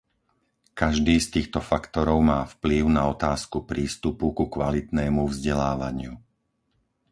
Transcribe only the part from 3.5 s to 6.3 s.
prístupu ku kvalitnému vzdelávaniu.